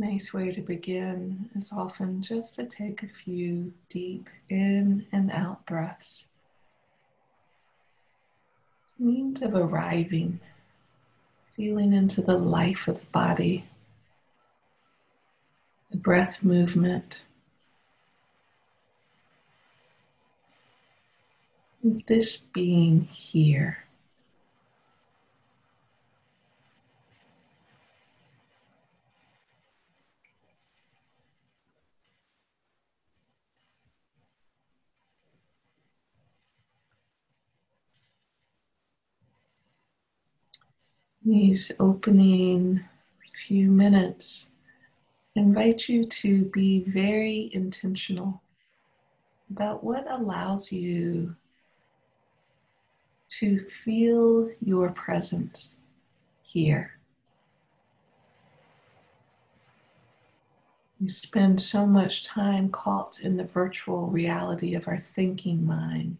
[0.00, 5.66] Nice way to begin is often just to take a few deep in and out
[5.66, 6.28] breaths.
[8.98, 10.40] Means of arriving,
[11.54, 13.66] feeling into the life of the body,
[15.90, 17.20] the breath movement.
[21.84, 23.84] This being here.
[41.24, 42.82] These opening
[43.46, 44.50] few minutes,
[45.34, 48.42] invite you to be very intentional
[49.50, 51.34] about what allows you
[53.28, 55.86] to feel your presence
[56.42, 56.96] here.
[61.00, 66.18] We spend so much time caught in the virtual reality of our thinking mind.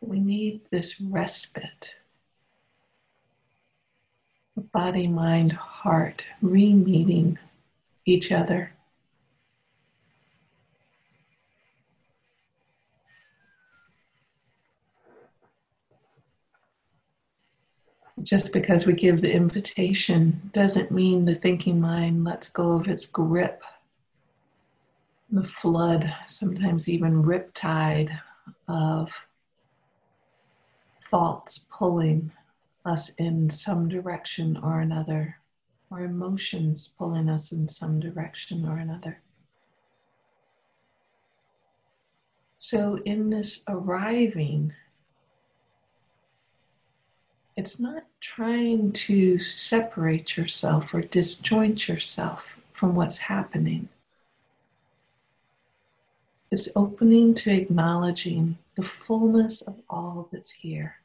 [0.00, 1.94] We need this respite
[4.56, 7.38] body, mind, heart re meeting
[8.04, 8.72] each other.
[18.22, 23.04] Just because we give the invitation doesn't mean the thinking mind lets go of its
[23.04, 23.62] grip.
[25.30, 28.18] The flood, sometimes even riptide
[28.68, 29.26] of
[31.10, 32.32] thoughts pulling
[32.86, 35.38] us in some direction or another,
[35.90, 39.20] or emotions pulling us in some direction or another.
[42.58, 44.72] So, in this arriving,
[47.56, 53.88] it's not trying to separate yourself or disjoint yourself from what's happening.
[56.50, 60.96] It's opening to acknowledging the fullness of all that's here.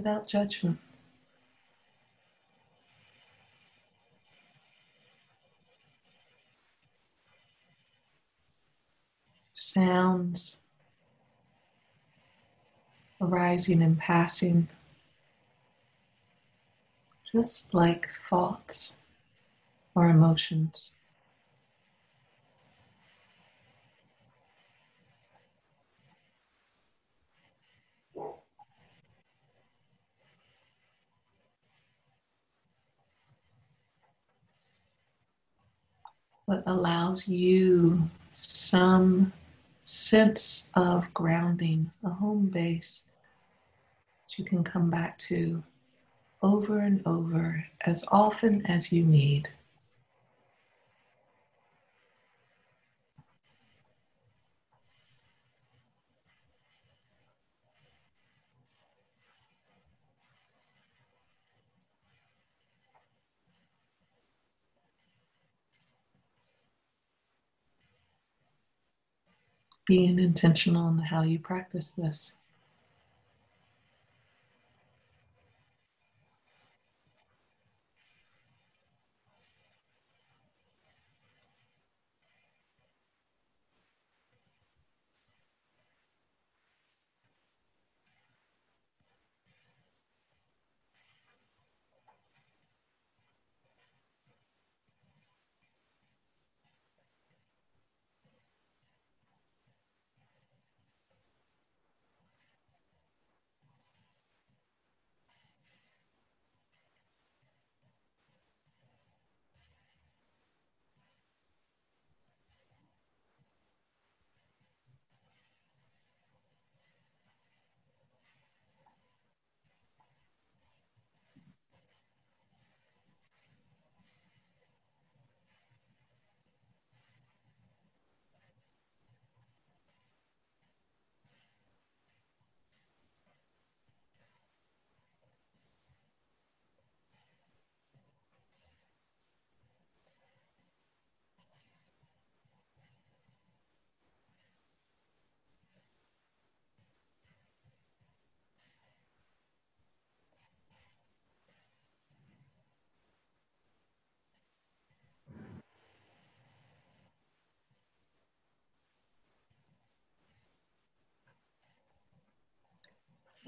[0.00, 0.78] Without judgment.
[9.52, 10.56] Sounds
[13.20, 14.68] arising and passing,
[17.30, 18.96] just like thoughts
[19.94, 20.92] or emotions.
[36.50, 38.02] What allows you
[38.34, 39.32] some
[39.78, 43.04] sense of grounding, a home base
[44.26, 45.62] that you can come back to
[46.42, 49.48] over and over as often as you need.
[69.90, 72.34] Being intentional in how you practice this.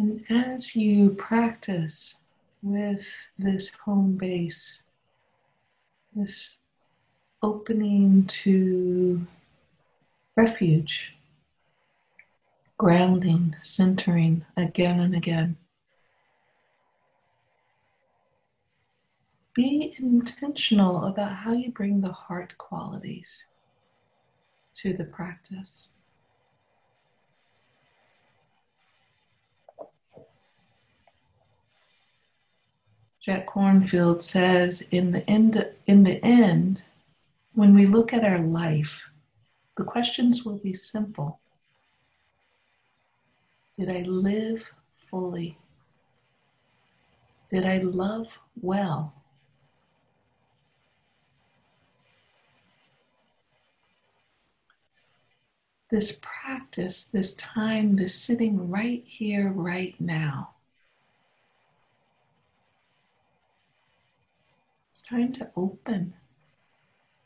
[0.02, 2.16] And as you practice
[2.60, 3.06] with
[3.38, 4.82] this home base,
[6.12, 6.58] this
[7.40, 9.24] opening to
[10.34, 11.14] refuge,
[12.78, 15.56] grounding, centering again and again.
[19.54, 23.46] Be intentional about how you bring the heart qualities
[24.78, 25.91] to the practice.
[33.24, 36.82] Jack Kornfield says in the end in the end
[37.54, 39.10] when we look at our life
[39.76, 41.40] the questions will be simple
[43.78, 44.72] Did I live
[45.10, 45.56] fully?
[47.50, 48.26] Did I love
[48.60, 49.14] well?
[55.90, 60.54] This practice, this time, this sitting right here, right now.
[65.02, 66.14] It's time to open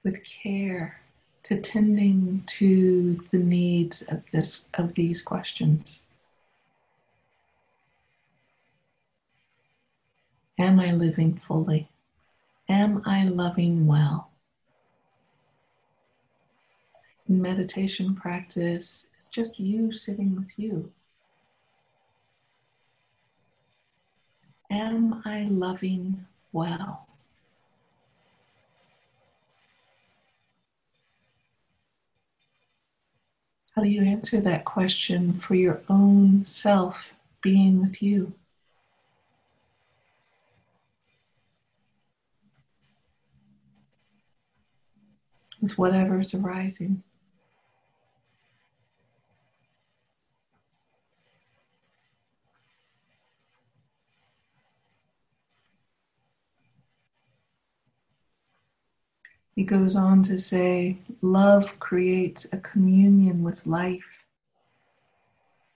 [0.02, 0.98] with care
[1.42, 6.00] to tending to the needs of this of these questions.
[10.58, 11.90] Am I living fully?
[12.66, 14.30] Am I loving well?
[17.28, 20.90] meditation practice is just you sitting with you.
[24.70, 27.06] Am I loving well?
[33.76, 37.04] How do you answer that question for your own self
[37.42, 38.32] being with you?
[45.60, 47.02] With whatever is arising.
[59.56, 64.26] He goes on to say, Love creates a communion with life.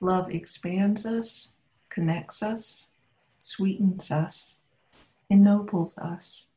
[0.00, 1.48] Love expands us,
[1.88, 2.88] connects us,
[3.38, 4.58] sweetens us,
[5.30, 6.48] ennobles us.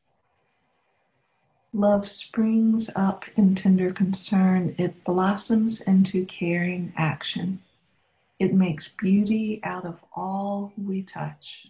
[1.72, 4.74] Love springs up in tender concern.
[4.76, 7.60] It blossoms into caring action.
[8.38, 11.68] It makes beauty out of all we touch.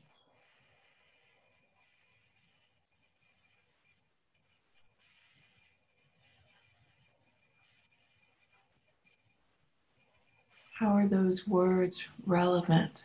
[10.75, 13.05] How are those words relevant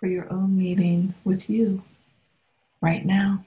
[0.00, 1.82] for your own meeting with you
[2.80, 3.44] right now?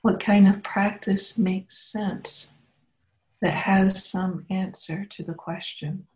[0.00, 2.48] What kind of practice makes sense
[3.42, 6.06] that has some answer to the question?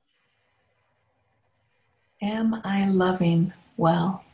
[2.23, 4.25] Am I loving well?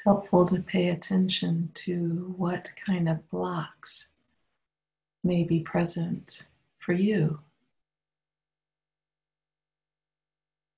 [0.00, 4.08] It's helpful to pay attention to what kind of blocks
[5.22, 6.46] may be present
[6.78, 7.38] for you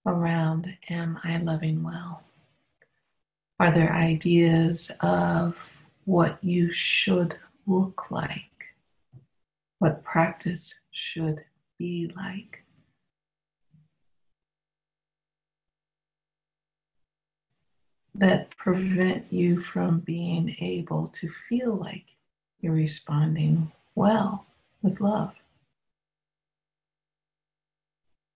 [0.07, 2.25] around Am I Loving Well?
[3.61, 5.71] Are there ideas of
[6.05, 7.37] what you should
[7.69, 8.75] look like?
[9.79, 11.45] What practice should
[11.79, 12.62] be like?
[18.15, 22.05] That prevent you from being able to feel like
[22.61, 24.47] you're responding well
[24.83, 25.35] with love.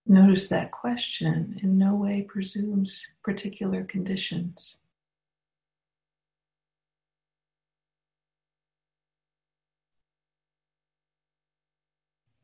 [0.06, 4.76] Notice that question in no way presumes particular conditions.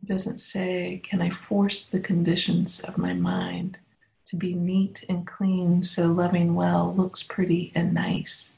[0.02, 3.78] It doesn't say, Can I force the conditions of my mind
[4.32, 8.54] to be neat and clean so loving well looks pretty and nice?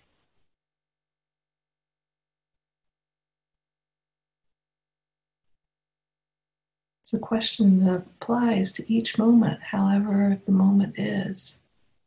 [7.02, 11.58] It's a question that applies to each moment, however the moment is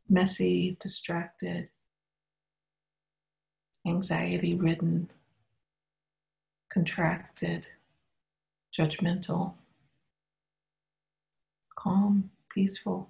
[0.07, 1.69] messy, distracted,
[3.85, 5.09] anxiety ridden,
[6.69, 7.67] contracted,
[8.73, 9.55] judgmental,
[11.75, 13.09] calm, peaceful.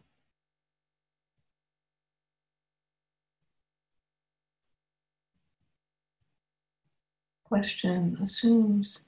[7.48, 9.06] Question assumes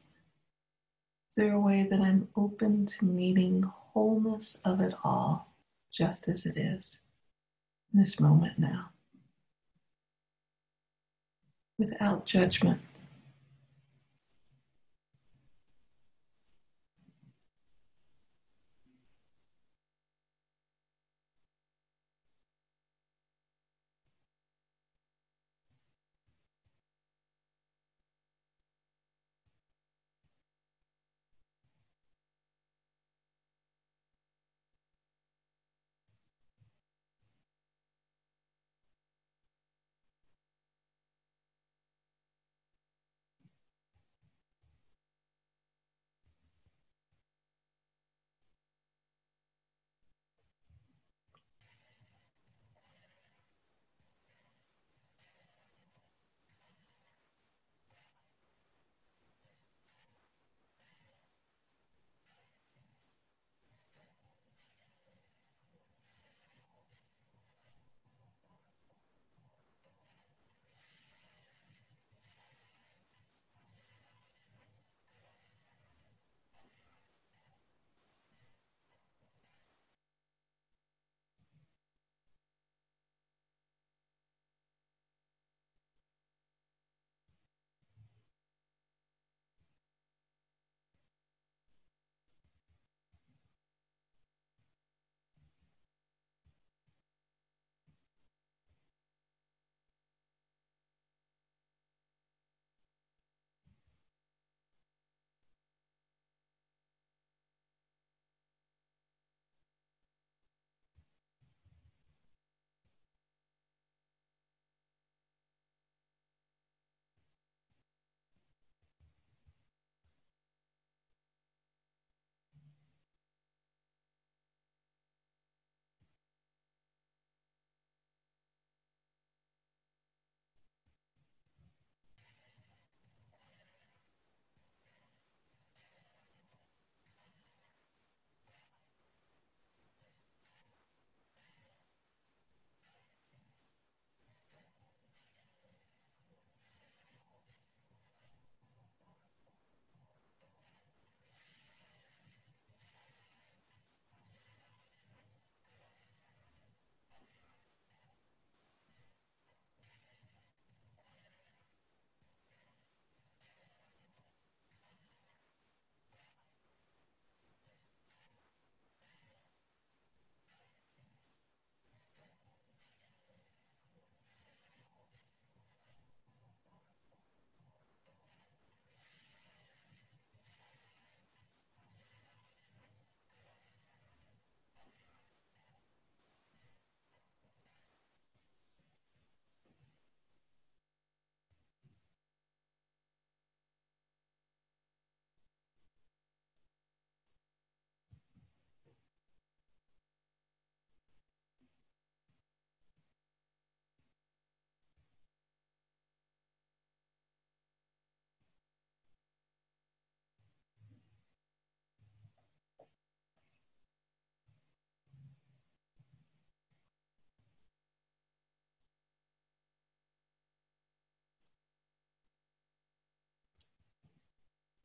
[1.29, 5.53] is there a way that I'm open to meeting wholeness of it all
[5.91, 7.00] just as it is
[7.93, 8.91] in this moment now?
[11.77, 12.79] Without judgment.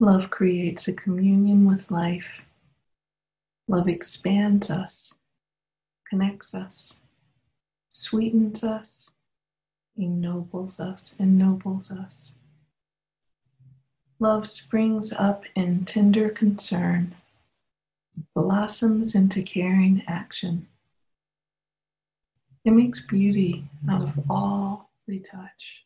[0.00, 2.42] Love creates a communion with life.
[3.68, 5.14] Love expands us,
[6.09, 6.98] connects us,
[7.90, 9.11] sweetens us,
[9.96, 12.35] ennobles us, ennobles us.
[14.18, 17.14] Love springs up in tender concern,
[18.35, 20.66] blossoms into caring action.
[22.64, 25.85] It makes beauty out of all we touch.